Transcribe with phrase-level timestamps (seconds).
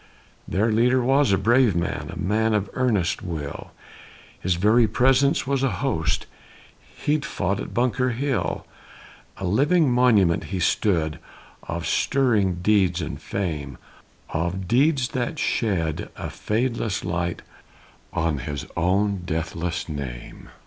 [0.47, 3.69] Their leader was a brave old man, A man of earnest will;
[4.39, 6.25] His very presence was a host
[7.03, 8.65] He'd fought at Bunker Hill.
[9.37, 11.19] A living monument he stood
[11.67, 13.77] Of stirring deeds of fame,
[14.31, 17.43] Of deeds that shed a fadeless light
[18.11, 20.49] On his own deathless name.